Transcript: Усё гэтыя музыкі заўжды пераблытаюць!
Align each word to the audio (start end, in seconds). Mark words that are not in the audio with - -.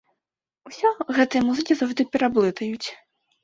Усё 0.69 0.91
гэтыя 1.19 1.47
музыкі 1.51 1.73
заўжды 1.85 2.09
пераблытаюць! 2.13 2.87